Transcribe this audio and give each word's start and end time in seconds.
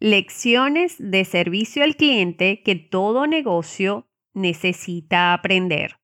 Lecciones 0.00 0.96
de 0.98 1.24
servicio 1.24 1.84
al 1.84 1.96
cliente 1.96 2.62
que 2.62 2.74
todo 2.74 3.26
negocio 3.26 4.08
necesita 4.34 5.32
aprender. 5.32 5.96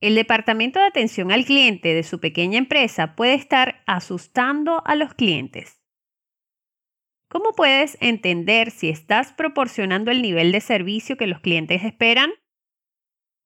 El 0.00 0.14
departamento 0.14 0.78
de 0.78 0.86
atención 0.86 1.32
al 1.32 1.44
cliente 1.44 1.94
de 1.94 2.02
su 2.02 2.20
pequeña 2.20 2.58
empresa 2.58 3.14
puede 3.16 3.34
estar 3.34 3.82
asustando 3.86 4.82
a 4.86 4.94
los 4.94 5.14
clientes. 5.14 5.82
¿Cómo 7.28 7.52
puedes 7.52 7.98
entender 8.00 8.70
si 8.70 8.88
estás 8.88 9.32
proporcionando 9.32 10.10
el 10.10 10.22
nivel 10.22 10.52
de 10.52 10.60
servicio 10.60 11.16
que 11.16 11.26
los 11.26 11.40
clientes 11.40 11.82
esperan? 11.84 12.30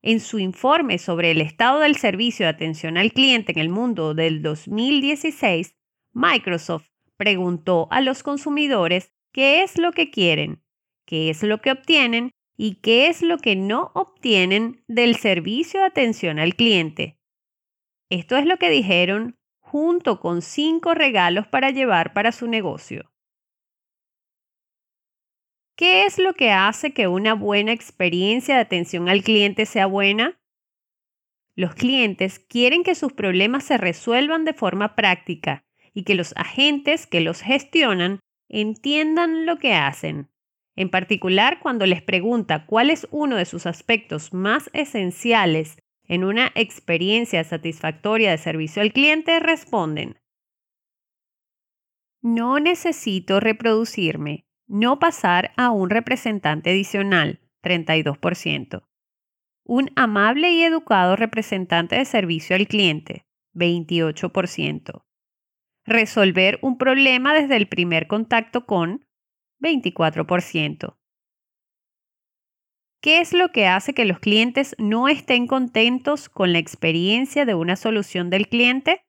En 0.02 0.20
su 0.20 0.38
informe 0.38 0.98
sobre 0.98 1.30
el 1.30 1.40
estado 1.40 1.80
del 1.80 1.96
servicio 1.96 2.46
de 2.46 2.50
atención 2.50 2.96
al 2.96 3.12
cliente 3.12 3.52
en 3.52 3.58
el 3.58 3.68
mundo 3.68 4.14
del 4.14 4.42
2016, 4.42 5.74
Microsoft 6.12 6.88
preguntó 7.16 7.86
a 7.90 8.00
los 8.00 8.22
consumidores 8.22 9.12
qué 9.32 9.62
es 9.62 9.78
lo 9.78 9.92
que 9.92 10.10
quieren, 10.10 10.62
qué 11.06 11.30
es 11.30 11.42
lo 11.42 11.60
que 11.60 11.70
obtienen 11.70 12.32
y 12.56 12.76
qué 12.76 13.08
es 13.08 13.22
lo 13.22 13.38
que 13.38 13.56
no 13.56 13.90
obtienen 13.94 14.82
del 14.88 15.16
servicio 15.16 15.80
de 15.80 15.86
atención 15.86 16.38
al 16.38 16.54
cliente. 16.54 17.18
Esto 18.10 18.36
es 18.36 18.44
lo 18.44 18.56
que 18.56 18.70
dijeron 18.70 19.38
junto 19.60 20.18
con 20.18 20.42
cinco 20.42 20.94
regalos 20.94 21.46
para 21.46 21.70
llevar 21.70 22.12
para 22.12 22.32
su 22.32 22.48
negocio. 22.48 23.12
¿Qué 25.76 26.04
es 26.04 26.18
lo 26.18 26.34
que 26.34 26.50
hace 26.50 26.92
que 26.92 27.06
una 27.06 27.34
buena 27.34 27.72
experiencia 27.72 28.56
de 28.56 28.60
atención 28.60 29.08
al 29.08 29.22
cliente 29.22 29.64
sea 29.64 29.86
buena? 29.86 30.38
Los 31.54 31.74
clientes 31.74 32.38
quieren 32.38 32.82
que 32.82 32.94
sus 32.94 33.12
problemas 33.12 33.64
se 33.64 33.78
resuelvan 33.78 34.44
de 34.44 34.52
forma 34.52 34.94
práctica 34.96 35.64
y 35.94 36.04
que 36.04 36.14
los 36.14 36.32
agentes 36.36 37.06
que 37.06 37.20
los 37.20 37.40
gestionan 37.40 38.20
entiendan 38.48 39.46
lo 39.46 39.58
que 39.58 39.74
hacen. 39.74 40.28
En 40.76 40.90
particular, 40.90 41.58
cuando 41.60 41.86
les 41.86 42.02
pregunta 42.02 42.66
cuál 42.66 42.90
es 42.90 43.06
uno 43.10 43.36
de 43.36 43.44
sus 43.44 43.66
aspectos 43.66 44.32
más 44.32 44.70
esenciales 44.72 45.78
en 46.06 46.24
una 46.24 46.50
experiencia 46.54 47.44
satisfactoria 47.44 48.30
de 48.30 48.38
servicio 48.38 48.82
al 48.82 48.92
cliente, 48.92 49.38
responden, 49.40 50.18
no 52.22 52.60
necesito 52.60 53.40
reproducirme, 53.40 54.46
no 54.66 54.98
pasar 54.98 55.52
a 55.56 55.70
un 55.70 55.90
representante 55.90 56.70
adicional, 56.70 57.40
32%. 57.62 58.82
Un 59.64 59.90
amable 59.96 60.50
y 60.50 60.62
educado 60.62 61.16
representante 61.16 61.96
de 61.96 62.04
servicio 62.04 62.56
al 62.56 62.66
cliente, 62.66 63.26
28% 63.54 65.02
resolver 65.90 66.58
un 66.62 66.78
problema 66.78 67.34
desde 67.34 67.56
el 67.56 67.68
primer 67.68 68.06
contacto 68.06 68.64
con 68.64 69.06
24%. 69.60 70.96
¿Qué 73.02 73.20
es 73.20 73.32
lo 73.32 73.50
que 73.50 73.66
hace 73.66 73.94
que 73.94 74.04
los 74.04 74.20
clientes 74.20 74.74
no 74.78 75.08
estén 75.08 75.46
contentos 75.46 76.28
con 76.28 76.52
la 76.52 76.58
experiencia 76.58 77.44
de 77.44 77.54
una 77.54 77.76
solución 77.76 78.30
del 78.30 78.48
cliente? 78.48 79.02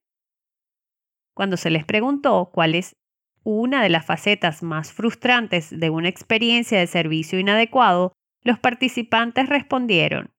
Cuando 1.33 1.57
se 1.57 1.69
les 1.69 1.85
preguntó 1.85 2.51
cuál 2.53 2.75
es 2.75 2.95
una 3.43 3.83
de 3.83 3.89
las 3.89 4.05
facetas 4.05 4.63
más 4.63 4.93
frustrantes 4.93 5.77
de 5.77 5.89
una 5.89 6.09
experiencia 6.09 6.79
de 6.79 6.87
servicio 6.87 7.39
inadecuado, 7.39 8.13
los 8.43 8.59
participantes 8.59 9.49
respondieron, 9.49 10.31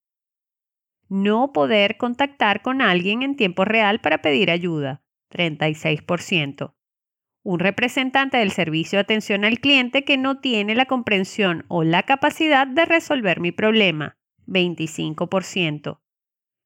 no 1.09 1.53
poder 1.53 1.99
contactar 1.99 2.62
con 2.62 2.81
alguien 2.81 3.23
en 3.23 3.37
tiempo 3.37 3.65
real 3.65 4.01
para 4.01 4.23
pedir 4.23 4.51
ayuda, 4.51 5.02
36%. 5.33 6.75
Un 7.44 7.58
representante 7.58 8.36
del 8.36 8.52
servicio 8.52 8.98
de 8.98 9.00
atención 9.00 9.44
al 9.44 9.58
cliente 9.58 10.05
que 10.05 10.16
no 10.16 10.38
tiene 10.38 10.77
la 10.77 10.86
comprensión 10.86 11.64
o 11.69 11.83
la 11.83 12.05
capacidad 12.05 12.66
de 12.66 12.84
resolver 12.84 13.41
mi 13.41 13.50
problema, 13.50 14.16
25%. 14.47 15.98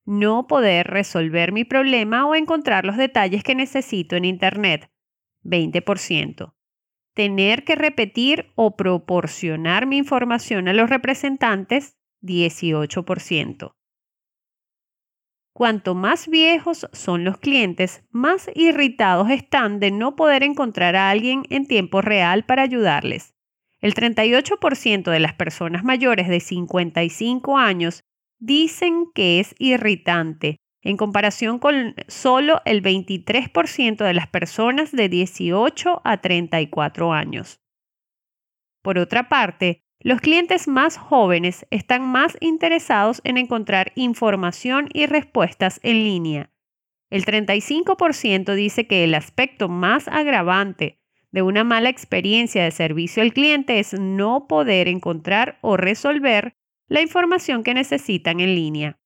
No 0.04 0.46
poder 0.46 0.86
resolver 0.86 1.52
mi 1.52 1.64
problema 1.64 2.26
o 2.26 2.34
encontrar 2.34 2.84
los 2.84 2.96
detalles 2.96 3.42
que 3.42 3.54
necesito 3.54 4.16
en 4.16 4.24
Internet, 4.24 4.90
20%. 5.44 6.54
Tener 7.14 7.64
que 7.64 7.74
repetir 7.76 8.52
o 8.54 8.76
proporcionar 8.76 9.86
mi 9.86 9.96
información 9.96 10.68
a 10.68 10.74
los 10.74 10.90
representantes, 10.90 11.96
18%. 12.22 13.75
Cuanto 15.56 15.94
más 15.94 16.28
viejos 16.28 16.86
son 16.92 17.24
los 17.24 17.38
clientes, 17.38 18.04
más 18.10 18.50
irritados 18.54 19.30
están 19.30 19.80
de 19.80 19.90
no 19.90 20.14
poder 20.14 20.42
encontrar 20.42 20.96
a 20.96 21.08
alguien 21.08 21.44
en 21.48 21.66
tiempo 21.66 22.02
real 22.02 22.44
para 22.44 22.60
ayudarles. 22.60 23.34
El 23.80 23.94
38% 23.94 25.10
de 25.10 25.18
las 25.18 25.32
personas 25.32 25.82
mayores 25.82 26.28
de 26.28 26.40
55 26.40 27.56
años 27.56 28.04
dicen 28.38 29.06
que 29.14 29.40
es 29.40 29.54
irritante, 29.58 30.58
en 30.82 30.98
comparación 30.98 31.58
con 31.58 31.94
solo 32.06 32.60
el 32.66 32.82
23% 32.82 34.04
de 34.04 34.12
las 34.12 34.26
personas 34.26 34.92
de 34.92 35.08
18 35.08 36.02
a 36.04 36.20
34 36.20 37.14
años. 37.14 37.62
Por 38.82 38.98
otra 38.98 39.30
parte, 39.30 39.85
los 40.06 40.20
clientes 40.20 40.68
más 40.68 40.98
jóvenes 40.98 41.66
están 41.72 42.06
más 42.06 42.36
interesados 42.38 43.20
en 43.24 43.38
encontrar 43.38 43.90
información 43.96 44.88
y 44.92 45.06
respuestas 45.06 45.80
en 45.82 46.04
línea. 46.04 46.52
El 47.10 47.24
35% 47.24 48.54
dice 48.54 48.86
que 48.86 49.02
el 49.02 49.16
aspecto 49.16 49.68
más 49.68 50.06
agravante 50.06 51.00
de 51.32 51.42
una 51.42 51.64
mala 51.64 51.88
experiencia 51.88 52.62
de 52.62 52.70
servicio 52.70 53.20
al 53.20 53.32
cliente 53.32 53.80
es 53.80 53.98
no 53.98 54.46
poder 54.46 54.86
encontrar 54.86 55.58
o 55.60 55.76
resolver 55.76 56.54
la 56.86 57.00
información 57.00 57.64
que 57.64 57.74
necesitan 57.74 58.38
en 58.38 58.54
línea. 58.54 59.00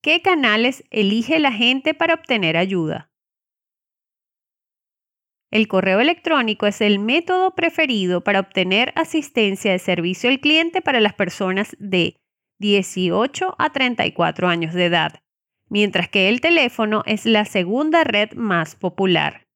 ¿Qué 0.00 0.22
canales 0.22 0.84
elige 0.88 1.38
la 1.38 1.52
gente 1.52 1.92
para 1.92 2.14
obtener 2.14 2.56
ayuda? 2.56 3.08
El 5.50 5.66
correo 5.66 6.00
electrónico 6.00 6.66
es 6.66 6.80
el 6.80 6.98
método 6.98 7.54
preferido 7.54 8.22
para 8.22 8.40
obtener 8.40 8.92
asistencia 8.96 9.72
de 9.72 9.78
servicio 9.78 10.28
al 10.28 10.40
cliente 10.40 10.82
para 10.82 11.00
las 11.00 11.14
personas 11.14 11.74
de 11.78 12.20
18 12.58 13.54
a 13.58 13.72
34 13.72 14.48
años 14.48 14.74
de 14.74 14.86
edad, 14.86 15.22
mientras 15.68 16.08
que 16.08 16.28
el 16.28 16.40
teléfono 16.40 17.02
es 17.06 17.24
la 17.24 17.46
segunda 17.46 18.04
red 18.04 18.32
más 18.34 18.76
popular. 18.76 19.46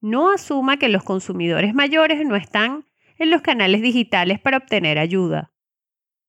No 0.00 0.32
asuma 0.32 0.78
que 0.78 0.88
los 0.88 1.04
consumidores 1.04 1.74
mayores 1.74 2.26
no 2.26 2.34
están 2.34 2.84
en 3.18 3.30
los 3.30 3.42
canales 3.42 3.82
digitales 3.82 4.40
para 4.40 4.58
obtener 4.58 4.98
ayuda. 4.98 5.52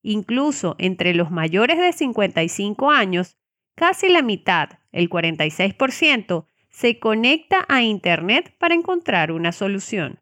Incluso 0.04 0.76
entre 0.78 1.14
los 1.14 1.32
mayores 1.32 1.78
de 1.78 1.92
55 1.92 2.92
años, 2.92 3.38
casi 3.76 4.10
la 4.10 4.22
mitad, 4.22 4.70
el 4.92 5.10
46%, 5.10 6.47
se 6.78 7.00
conecta 7.00 7.66
a 7.70 7.82
Internet 7.82 8.56
para 8.60 8.76
encontrar 8.76 9.32
una 9.32 9.52
solución. 9.52 10.22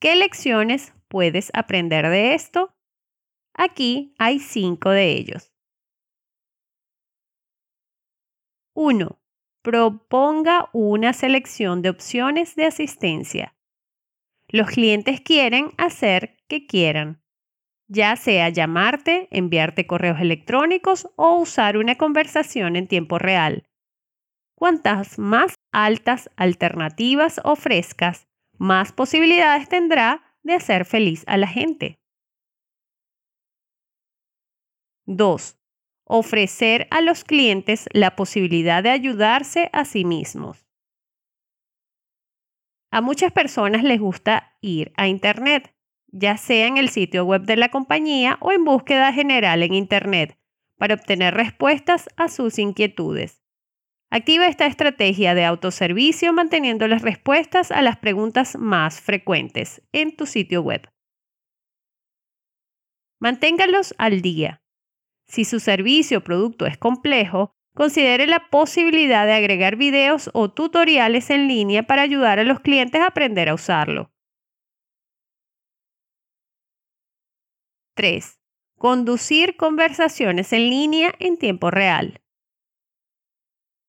¿Qué 0.00 0.16
lecciones 0.16 0.94
puedes 1.08 1.50
aprender 1.52 2.08
de 2.08 2.32
esto? 2.32 2.74
Aquí 3.52 4.14
hay 4.18 4.38
cinco 4.38 4.88
de 4.88 5.12
ellos. 5.12 5.52
1. 8.74 9.20
Proponga 9.62 10.70
una 10.72 11.12
selección 11.12 11.82
de 11.82 11.90
opciones 11.90 12.56
de 12.56 12.64
asistencia. 12.64 13.54
Los 14.48 14.68
clientes 14.68 15.20
quieren 15.20 15.72
hacer 15.76 16.38
que 16.48 16.66
quieran 16.66 17.25
ya 17.88 18.16
sea 18.16 18.48
llamarte, 18.48 19.28
enviarte 19.30 19.86
correos 19.86 20.20
electrónicos 20.20 21.08
o 21.16 21.36
usar 21.36 21.76
una 21.76 21.96
conversación 21.96 22.76
en 22.76 22.88
tiempo 22.88 23.18
real. 23.18 23.64
Cuantas 24.56 25.18
más 25.18 25.54
altas 25.72 26.30
alternativas 26.36 27.40
ofrezcas, 27.44 28.26
más 28.58 28.92
posibilidades 28.92 29.68
tendrá 29.68 30.34
de 30.42 30.54
hacer 30.54 30.84
feliz 30.86 31.24
a 31.26 31.36
la 31.36 31.46
gente. 31.46 31.98
2. 35.06 35.58
Ofrecer 36.04 36.88
a 36.90 37.00
los 37.00 37.24
clientes 37.24 37.88
la 37.92 38.16
posibilidad 38.16 38.82
de 38.82 38.90
ayudarse 38.90 39.70
a 39.72 39.84
sí 39.84 40.04
mismos. 40.04 40.66
A 42.90 43.00
muchas 43.00 43.32
personas 43.32 43.82
les 43.82 44.00
gusta 44.00 44.56
ir 44.60 44.92
a 44.96 45.06
Internet, 45.06 45.75
ya 46.08 46.36
sea 46.36 46.66
en 46.66 46.76
el 46.76 46.88
sitio 46.88 47.24
web 47.24 47.42
de 47.42 47.56
la 47.56 47.70
compañía 47.70 48.38
o 48.40 48.52
en 48.52 48.64
búsqueda 48.64 49.12
general 49.12 49.62
en 49.62 49.74
Internet, 49.74 50.38
para 50.78 50.94
obtener 50.94 51.34
respuestas 51.34 52.08
a 52.16 52.28
sus 52.28 52.58
inquietudes. 52.58 53.42
Activa 54.10 54.46
esta 54.46 54.66
estrategia 54.66 55.34
de 55.34 55.44
autoservicio 55.44 56.32
manteniendo 56.32 56.86
las 56.86 57.02
respuestas 57.02 57.72
a 57.72 57.82
las 57.82 57.96
preguntas 57.96 58.56
más 58.56 59.00
frecuentes 59.00 59.82
en 59.92 60.16
tu 60.16 60.26
sitio 60.26 60.62
web. 60.62 60.88
Manténgalos 63.18 63.94
al 63.98 64.20
día. 64.22 64.62
Si 65.26 65.44
su 65.44 65.58
servicio 65.58 66.18
o 66.18 66.20
producto 66.20 66.66
es 66.66 66.78
complejo, 66.78 67.50
considere 67.74 68.26
la 68.26 68.48
posibilidad 68.48 69.26
de 69.26 69.34
agregar 69.34 69.76
videos 69.76 70.30
o 70.34 70.50
tutoriales 70.52 71.30
en 71.30 71.48
línea 71.48 71.82
para 71.82 72.02
ayudar 72.02 72.38
a 72.38 72.44
los 72.44 72.60
clientes 72.60 73.00
a 73.00 73.08
aprender 73.08 73.48
a 73.48 73.54
usarlo. 73.54 74.12
3. 77.96 78.38
Conducir 78.76 79.56
conversaciones 79.56 80.52
en 80.52 80.68
línea 80.68 81.14
en 81.18 81.38
tiempo 81.38 81.70
real. 81.70 82.20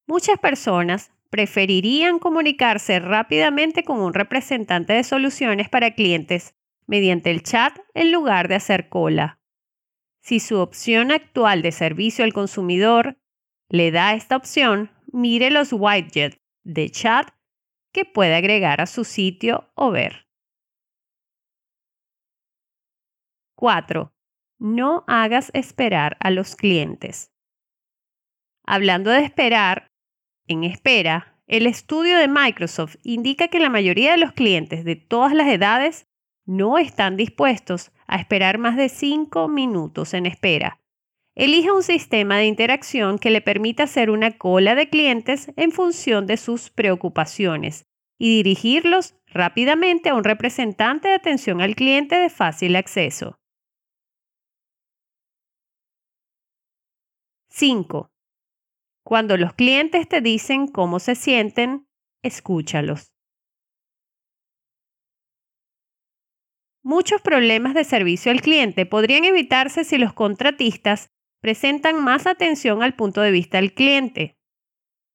Muchas 0.07 0.39
personas 0.39 1.11
preferirían 1.29 2.17
comunicarse 2.17 3.01
rápidamente 3.01 3.83
con 3.83 3.99
un 3.99 4.13
representante 4.13 4.93
de 4.93 5.03
soluciones 5.03 5.67
para 5.67 5.93
clientes 5.93 6.55
mediante 6.87 7.31
el 7.31 7.43
chat 7.43 7.77
en 7.93 8.13
lugar 8.13 8.47
de 8.47 8.55
hacer 8.55 8.87
cola. 8.87 9.41
Si 10.21 10.39
su 10.39 10.57
opción 10.57 11.11
actual 11.11 11.61
de 11.61 11.73
servicio 11.73 12.23
al 12.23 12.31
consumidor 12.31 13.17
le 13.67 13.91
da 13.91 14.13
esta 14.13 14.37
opción, 14.37 14.89
mire 15.11 15.51
los 15.51 15.73
widgets 15.73 16.39
de 16.63 16.89
chat 16.89 17.29
que 17.91 18.05
puede 18.05 18.35
agregar 18.35 18.79
a 18.79 18.85
su 18.85 19.03
sitio 19.03 19.69
o 19.75 19.91
ver. 19.91 20.26
4. 23.57 24.13
No 24.59 25.03
hagas 25.07 25.49
esperar 25.55 26.15
a 26.19 26.29
los 26.29 26.55
clientes. 26.55 27.31
Hablando 28.63 29.09
de 29.09 29.23
esperar, 29.23 29.91
en 30.47 30.63
espera, 30.63 31.41
el 31.47 31.65
estudio 31.65 32.19
de 32.19 32.27
Microsoft 32.27 32.97
indica 33.01 33.47
que 33.47 33.59
la 33.59 33.71
mayoría 33.71 34.11
de 34.11 34.19
los 34.19 34.31
clientes 34.33 34.85
de 34.85 34.95
todas 34.95 35.33
las 35.33 35.47
edades 35.47 36.05
no 36.45 36.77
están 36.77 37.17
dispuestos 37.17 37.91
a 38.05 38.17
esperar 38.17 38.59
más 38.59 38.77
de 38.77 38.89
5 38.89 39.47
minutos 39.47 40.13
en 40.13 40.27
espera. 40.27 40.79
Elija 41.33 41.73
un 41.73 41.83
sistema 41.83 42.37
de 42.37 42.45
interacción 42.45 43.17
que 43.17 43.31
le 43.31 43.41
permita 43.41 43.83
hacer 43.83 44.11
una 44.11 44.37
cola 44.37 44.75
de 44.75 44.87
clientes 44.87 45.51
en 45.55 45.71
función 45.71 46.27
de 46.27 46.37
sus 46.37 46.69
preocupaciones 46.69 47.87
y 48.19 48.43
dirigirlos 48.43 49.15
rápidamente 49.25 50.09
a 50.09 50.15
un 50.15 50.23
representante 50.23 51.07
de 51.07 51.15
atención 51.15 51.59
al 51.61 51.75
cliente 51.75 52.17
de 52.17 52.29
fácil 52.29 52.75
acceso. 52.75 53.39
5. 57.57 58.11
Cuando 59.03 59.35
los 59.35 59.55
clientes 59.55 60.07
te 60.07 60.21
dicen 60.21 60.67
cómo 60.67 60.99
se 60.99 61.15
sienten, 61.15 61.87
escúchalos. 62.21 63.15
Muchos 66.83 67.19
problemas 67.23 67.73
de 67.73 67.83
servicio 67.83 68.31
al 68.31 68.41
cliente 68.41 68.85
podrían 68.85 69.23
evitarse 69.23 69.85
si 69.85 69.97
los 69.97 70.13
contratistas 70.13 71.09
presentan 71.41 72.03
más 72.03 72.27
atención 72.27 72.83
al 72.83 72.93
punto 72.93 73.21
de 73.21 73.31
vista 73.31 73.57
del 73.57 73.73
cliente. 73.73 74.37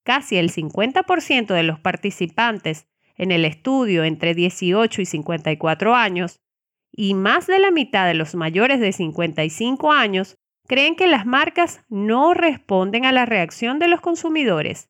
Casi 0.02 0.36
el 0.36 0.50
50% 0.50 1.54
de 1.54 1.62
los 1.62 1.78
participantes 1.78 2.88
en 3.14 3.30
el 3.30 3.44
estudio 3.44 4.02
entre 4.02 4.34
18 4.34 5.00
y 5.00 5.06
54 5.06 5.94
años 5.94 6.40
y 6.90 7.14
más 7.14 7.46
de 7.46 7.60
la 7.60 7.70
mitad 7.70 8.08
de 8.08 8.14
los 8.14 8.34
mayores 8.34 8.80
de 8.80 8.90
55 8.90 9.92
años 9.92 10.41
creen 10.72 10.96
que 10.96 11.06
las 11.06 11.26
marcas 11.26 11.84
no 11.90 12.32
responden 12.32 13.04
a 13.04 13.12
la 13.12 13.26
reacción 13.26 13.78
de 13.78 13.88
los 13.88 14.00
consumidores. 14.00 14.88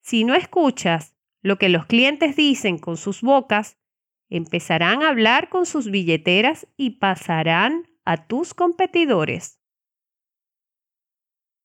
Si 0.00 0.22
no 0.22 0.36
escuchas 0.36 1.16
lo 1.42 1.58
que 1.58 1.68
los 1.68 1.86
clientes 1.86 2.36
dicen 2.36 2.78
con 2.78 2.96
sus 2.96 3.20
bocas, 3.20 3.80
empezarán 4.28 5.02
a 5.02 5.08
hablar 5.08 5.48
con 5.48 5.66
sus 5.66 5.90
billeteras 5.90 6.68
y 6.76 7.00
pasarán 7.00 7.88
a 8.04 8.28
tus 8.28 8.54
competidores. 8.54 9.55